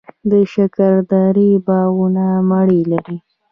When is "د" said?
0.29-0.31